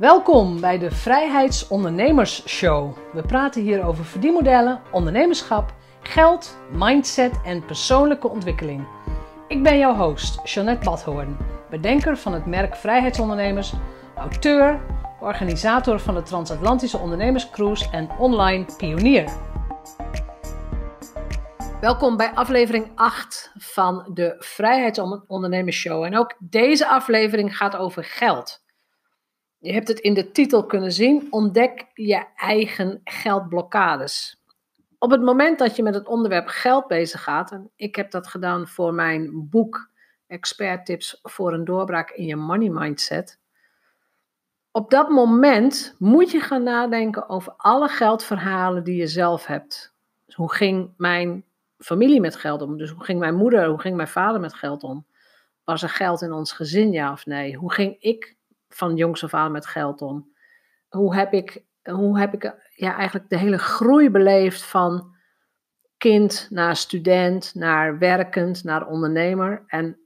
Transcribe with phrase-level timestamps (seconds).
[0.00, 2.96] Welkom bij de Vrijheidsondernemers Show.
[3.12, 8.86] We praten hier over verdienmodellen, ondernemerschap, geld, mindset en persoonlijke ontwikkeling.
[9.48, 11.36] Ik ben jouw host, Jeanette Badhoorn,
[11.70, 13.72] bedenker van het merk Vrijheidsondernemers,
[14.16, 14.80] auteur,
[15.20, 19.32] organisator van de Transatlantische Ondernemerscruise en online pionier.
[21.80, 26.04] Welkom bij aflevering 8 van de Vrijheidsondernemers Show.
[26.04, 28.68] En ook deze aflevering gaat over geld.
[29.62, 34.42] Je hebt het in de titel kunnen zien: ontdek je eigen geldblokkades.
[34.98, 38.26] Op het moment dat je met het onderwerp geld bezig gaat, en ik heb dat
[38.26, 39.90] gedaan voor mijn boek
[40.26, 43.38] Expert Tips voor een doorbraak in je money mindset.
[44.70, 49.94] Op dat moment moet je gaan nadenken over alle geldverhalen die je zelf hebt.
[50.26, 51.44] Dus hoe ging mijn
[51.78, 52.76] familie met geld om?
[52.76, 55.06] Dus hoe ging mijn moeder, hoe ging mijn vader met geld om?
[55.64, 57.56] Was er geld in ons gezin, ja of nee?
[57.56, 58.38] Hoe ging ik
[58.74, 60.32] van jongs af aan met geld om?
[60.88, 62.42] Hoe heb ik, hoe heb ik
[62.74, 65.14] ja, eigenlijk de hele groei beleefd van
[65.98, 69.64] kind naar student, naar werkend, naar ondernemer?
[69.66, 69.98] En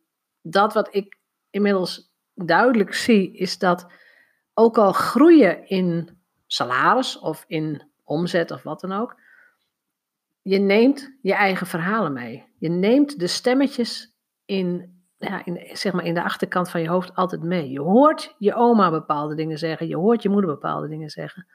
[0.43, 1.19] dat wat ik
[1.51, 3.87] inmiddels duidelijk zie, is dat
[4.55, 9.21] ook al groeien in salaris of in omzet of wat dan ook,
[10.43, 12.45] je neemt je eigen verhalen mee.
[12.59, 14.94] Je neemt de stemmetjes in
[15.25, 17.71] ja, in, zeg maar in de achterkant van je hoofd altijd mee.
[17.71, 21.47] Je hoort je oma bepaalde dingen zeggen, je hoort je moeder bepaalde dingen zeggen.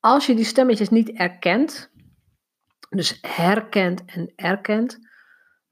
[0.00, 1.90] Als je die stemmetjes niet erkent,
[2.88, 4.98] dus herkent en erkent,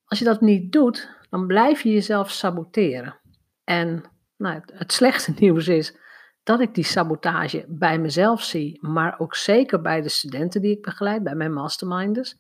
[0.05, 3.21] als je dat niet doet, dan blijf je jezelf saboteren.
[3.65, 4.05] En
[4.37, 5.97] nou, het slechte nieuws is
[6.43, 10.83] dat ik die sabotage bij mezelf zie, maar ook zeker bij de studenten die ik
[10.83, 12.37] begeleid, bij mijn masterminders.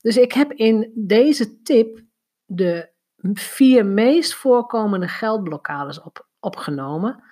[0.00, 2.00] Dus ik heb in deze tip
[2.44, 2.92] de
[3.32, 7.22] vier meest voorkomende geldblokkades op, opgenomen.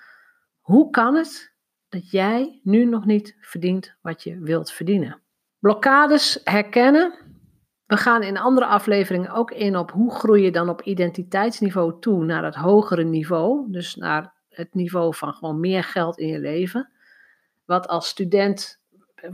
[0.59, 1.53] Hoe kan het
[1.89, 5.21] dat jij nu nog niet verdient wat je wilt verdienen?
[5.59, 7.13] Blokkades herkennen.
[7.85, 12.25] We gaan in andere afleveringen ook in op hoe groei je dan op identiteitsniveau toe
[12.25, 13.71] naar het hogere niveau.
[13.71, 16.91] Dus naar het niveau van gewoon meer geld in je leven.
[17.65, 18.81] Wat als student,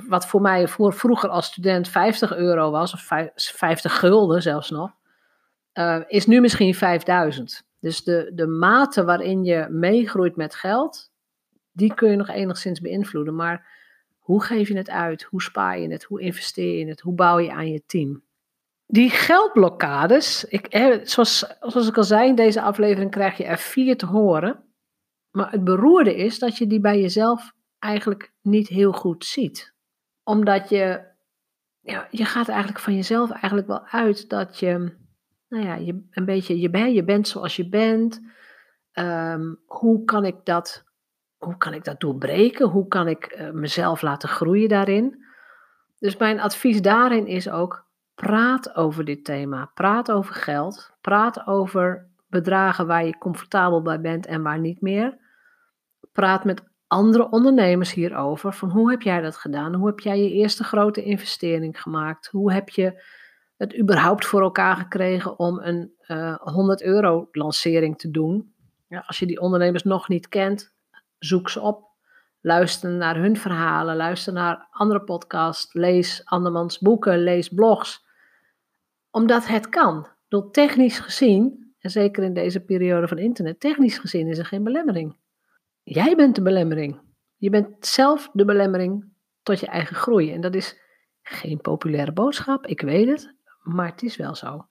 [0.07, 4.97] wat voor mij vroeger als student 50 euro was, of 50 gulden zelfs nog
[5.79, 7.63] uh, is nu misschien 5000.
[7.79, 11.11] Dus de, de mate waarin je meegroeit met geld,
[11.71, 13.35] die kun je nog enigszins beïnvloeden.
[13.35, 13.67] Maar
[14.17, 15.23] hoe geef je het uit?
[15.23, 16.03] Hoe spaar je het?
[16.03, 17.01] Hoe investeer je het?
[17.01, 18.23] Hoe bouw je aan je team?
[18.85, 20.67] Die geldblokkades, ik,
[21.03, 24.63] zoals, zoals ik al zei, in deze aflevering krijg je er vier te horen.
[25.31, 29.73] Maar het beroerde is dat je die bij jezelf eigenlijk niet heel goed ziet.
[30.23, 31.01] Omdat je,
[31.79, 34.97] ja, je gaat eigenlijk van jezelf eigenlijk wel uit dat je
[35.49, 38.21] nou ja, je, een beetje, je, ben, je bent zoals je bent.
[38.91, 40.83] Ehm, hoe, kan ik dat,
[41.37, 42.67] hoe kan ik dat doorbreken?
[42.67, 45.25] Hoe kan ik eh, mezelf laten groeien daarin?
[45.97, 49.71] Dus mijn advies daarin is ook: praat over dit thema.
[49.73, 50.91] Praat over geld.
[51.01, 55.17] Praat over bedragen waar je comfortabel bij bent en waar niet meer.
[56.11, 58.53] Praat met andere ondernemers hierover.
[58.53, 59.73] Van hoe heb jij dat gedaan?
[59.73, 62.27] Hoe heb jij je eerste grote investering gemaakt?
[62.27, 63.03] Hoe heb je
[63.59, 68.53] het überhaupt voor elkaar gekregen om een uh, eh, 100 euro lancering te doen.
[68.87, 70.73] Ja, als je die ondernemers nog niet kent,
[71.17, 71.87] zoek ze op.
[72.41, 78.05] Luister naar hun verhalen, luister naar andere podcasts, lees andermans boeken, lees blogs.
[79.11, 80.07] Omdat het kan.
[80.27, 84.63] Door technisch gezien, en zeker in deze periode van internet, technisch gezien is er geen
[84.63, 85.17] belemmering.
[85.83, 86.99] Jij bent de belemmering.
[87.37, 89.11] Je bent zelf de belemmering
[89.43, 90.33] tot je eigen groei.
[90.33, 90.79] En dat is
[91.21, 93.37] geen populaire boodschap, ik weet het
[93.75, 94.67] maar het is wel zo.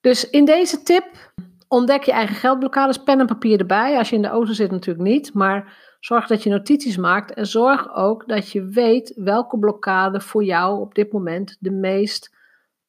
[0.00, 1.32] Dus in deze tip
[1.68, 3.98] ontdek je eigen geldblokkades, pen en papier erbij.
[3.98, 7.46] Als je in de auto zit natuurlijk niet, maar zorg dat je notities maakt en
[7.46, 12.34] zorg ook dat je weet welke blokkade voor jou op dit moment de meest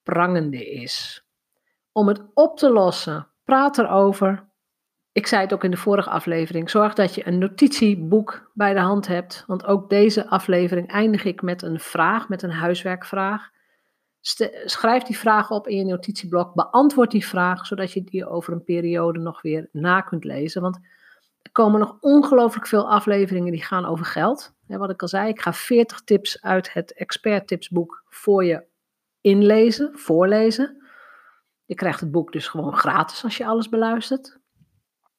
[0.03, 1.25] prangende is.
[1.91, 4.45] Om het op te lossen, praat erover.
[5.11, 6.69] Ik zei het ook in de vorige aflevering.
[6.69, 9.43] Zorg dat je een notitieboek bij de hand hebt.
[9.47, 13.49] Want ook deze aflevering eindig ik met een vraag, met een huiswerkvraag.
[14.65, 18.63] Schrijf die vraag op in je notitieblok, beantwoord die vraag, zodat je die over een
[18.63, 20.61] periode nog weer na kunt lezen.
[20.61, 20.79] Want
[21.41, 24.55] er komen nog ongelooflijk veel afleveringen die gaan over geld.
[24.67, 28.63] wat ik al zei, ik ga 40 tips uit het expert tipsboek voor je
[29.21, 30.87] inlezen, voorlezen.
[31.65, 34.39] Je krijgt het boek dus gewoon gratis als je alles beluistert.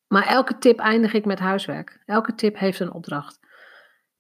[0.07, 2.03] Maar elke tip eindig ik met huiswerk.
[2.07, 3.41] Elke tip heeft een opdracht.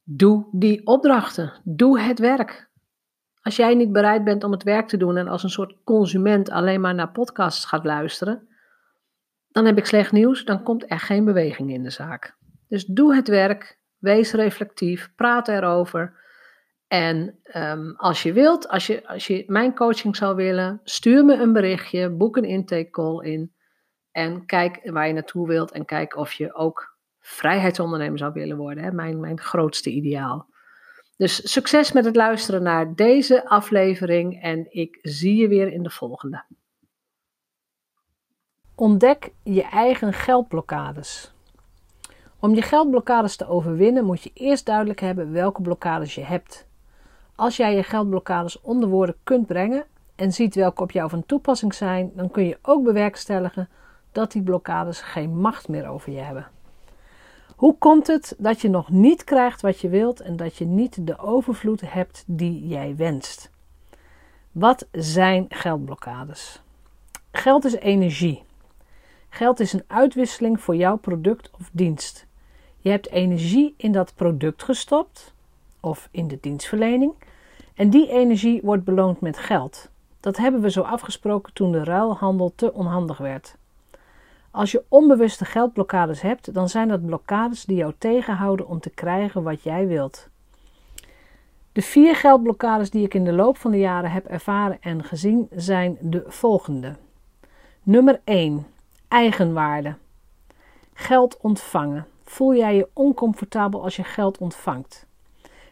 [0.02, 1.52] Doe die opdrachten.
[1.64, 2.67] Doe het werk.
[3.48, 6.50] Als jij niet bereid bent om het werk te doen en als een soort consument
[6.50, 8.48] alleen maar naar podcasts gaat luisteren,
[9.48, 12.36] dan heb ik slecht nieuws, dan komt er geen beweging in de zaak.
[12.68, 16.14] Dus doe het werk, wees reflectief, praat erover.
[16.88, 21.34] En ehm, als je wilt, als je, als je mijn coaching zou willen, stuur me
[21.34, 23.52] een berichtje, boek een intake call in.
[24.10, 28.84] En kijk waar je naartoe wilt en kijk of je ook vrijheidsondernemer zou willen worden.
[28.84, 28.92] Hè?
[28.92, 30.47] Mijn, mijn grootste ideaal.
[31.18, 35.90] Dus succes met het luisteren naar deze aflevering en ik zie je weer in de
[35.90, 36.44] volgende.
[38.74, 41.32] Ontdek je eigen geldblokkades.
[42.38, 46.66] Om je geldblokkades te overwinnen moet je eerst duidelijk hebben welke blokkades je hebt.
[47.34, 49.84] Als jij je geldblokkades onder woorden kunt brengen
[50.16, 53.68] en ziet welke op jou van toepassing zijn, dan kun je ook bewerkstelligen
[54.12, 56.57] dat die blokkades geen macht meer over je hebben.
[57.58, 61.06] Hoe komt het dat je nog niet krijgt wat je wilt en dat je niet
[61.06, 63.50] de overvloed hebt die jij wenst?
[64.52, 66.62] Wat zijn geldblokkades?
[67.32, 68.42] Geld is energie.
[69.28, 72.26] Geld is een uitwisseling voor jouw product of dienst.
[72.78, 75.34] Je hebt energie in dat product gestopt
[75.80, 77.12] of in de dienstverlening
[77.74, 79.88] en die energie wordt beloond met geld.
[80.20, 83.57] Dat hebben we zo afgesproken toen de ruilhandel te onhandig werd.
[84.50, 89.42] Als je onbewuste geldblokkades hebt, dan zijn dat blokkades die jou tegenhouden om te krijgen
[89.42, 90.28] wat jij wilt.
[91.72, 95.48] De vier geldblokkades die ik in de loop van de jaren heb ervaren en gezien
[95.50, 96.96] zijn de volgende.
[97.82, 98.66] Nummer 1.
[99.08, 99.94] Eigenwaarde.
[100.94, 102.06] Geld ontvangen.
[102.24, 105.06] Voel jij je oncomfortabel als je geld ontvangt?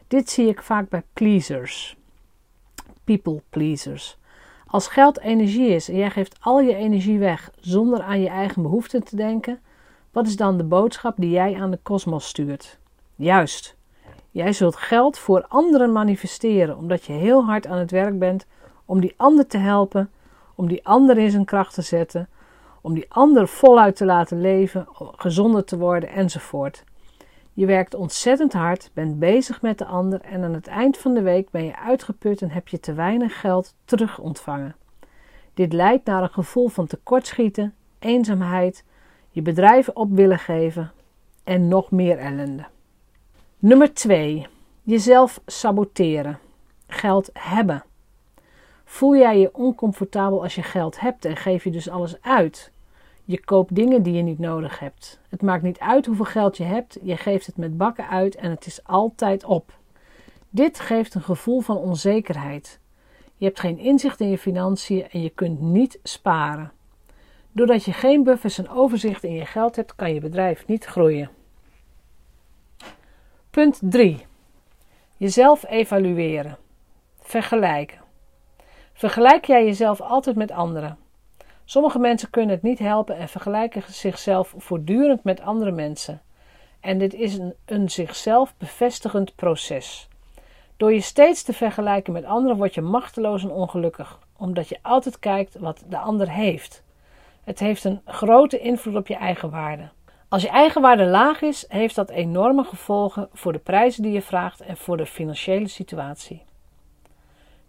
[0.08, 1.96] Dit zie ik vaak bij pleasers.
[3.04, 4.18] People pleasers.
[4.66, 8.62] Als geld energie is en jij geeft al je energie weg zonder aan je eigen
[8.62, 9.60] behoeften te denken,
[10.12, 12.78] wat is dan de boodschap die jij aan de kosmos stuurt?
[13.14, 13.76] Juist,
[14.30, 18.46] jij zult geld voor anderen manifesteren omdat je heel hard aan het werk bent
[18.84, 20.10] om die ander te helpen,
[20.54, 22.28] om die ander in zijn kracht te zetten,
[22.80, 26.84] om die ander voluit te laten leven, gezonder te worden enzovoort.
[27.56, 31.22] Je werkt ontzettend hard, bent bezig met de ander en aan het eind van de
[31.22, 34.76] week ben je uitgeput en heb je te weinig geld terug ontvangen.
[35.54, 38.84] Dit leidt naar een gevoel van tekortschieten, eenzaamheid,
[39.30, 40.92] je bedrijf op willen geven
[41.44, 42.64] en nog meer ellende.
[43.58, 44.46] Nummer 2.
[44.82, 46.38] Jezelf saboteren.
[46.86, 47.84] Geld hebben.
[48.84, 52.72] Voel jij je oncomfortabel als je geld hebt en geef je dus alles uit?
[53.26, 55.20] Je koopt dingen die je niet nodig hebt.
[55.28, 58.50] Het maakt niet uit hoeveel geld je hebt, je geeft het met bakken uit en
[58.50, 59.78] het is altijd op.
[60.50, 62.80] Dit geeft een gevoel van onzekerheid.
[63.36, 66.72] Je hebt geen inzicht in je financiën en je kunt niet sparen.
[67.52, 71.30] Doordat je geen buffers en overzicht in je geld hebt, kan je bedrijf niet groeien.
[73.50, 74.26] Punt 3.
[75.16, 76.58] Jezelf evalueren.
[77.20, 77.98] Vergelijken.
[78.92, 80.98] Vergelijk jij jezelf altijd met anderen?
[81.68, 86.22] Sommige mensen kunnen het niet helpen en vergelijken zichzelf voortdurend met andere mensen.
[86.80, 90.08] En dit is een, een zichzelf bevestigend proces.
[90.76, 95.18] Door je steeds te vergelijken met anderen word je machteloos en ongelukkig, omdat je altijd
[95.18, 96.82] kijkt wat de ander heeft.
[97.44, 99.88] Het heeft een grote invloed op je eigen waarde.
[100.28, 104.22] Als je eigen waarde laag is, heeft dat enorme gevolgen voor de prijzen die je
[104.22, 106.42] vraagt en voor de financiële situatie.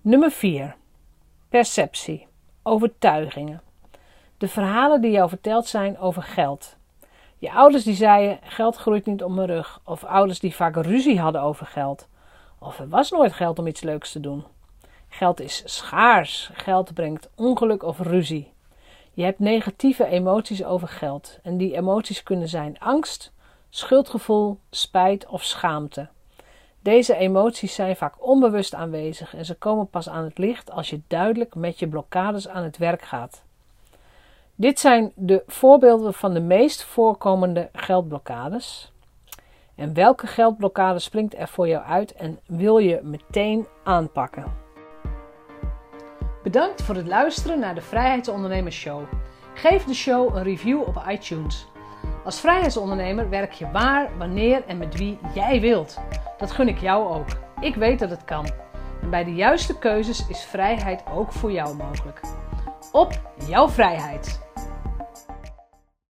[0.01, 0.75] Nummer 4.
[1.49, 2.27] Perceptie.
[2.63, 3.66] Overtuigingen.
[4.37, 6.75] De verhalen die jou verteld zijn over geld.
[7.37, 9.79] Je ouders die zeiden: geld groeit niet om mijn rug.
[9.83, 12.07] Of ouders die vaak ruzie hadden over geld.
[12.59, 14.44] Of er was nooit geld om iets leuks te doen.
[15.07, 16.49] Geld is schaars.
[16.53, 18.51] Geld brengt ongeluk of ruzie.
[19.13, 21.39] Je hebt negatieve emoties over geld.
[21.44, 23.33] En die emoties kunnen zijn angst,
[23.69, 26.07] schuldgevoel, spijt of schaamte.
[26.79, 31.01] Deze emoties zijn vaak onbewust aanwezig en ze komen pas aan het licht als je
[31.07, 33.45] duidelijk met je blokkades aan het werk gaat.
[34.59, 38.92] Dit zijn de voorbeelden van de meest voorkomende geldblokkades.
[39.76, 44.45] En welke geldblokkade springt er voor jou uit en wil je meteen aanpakken?
[46.44, 49.02] Bedankt voor het luisteren naar de Vrijheidsondernemers Show.
[49.54, 51.68] Geef de show een review op iTunes.
[52.26, 55.97] Als vrijheidsondernemer werk je waar, wanneer en met wie jij wilt.
[56.37, 57.28] Dat gun ik jou ook.
[57.59, 58.45] Ik weet dat het kan.
[59.02, 62.21] En bij de juiste keuzes is vrijheid ook voor jou mogelijk.
[62.92, 64.45] Op jouw vrijheid!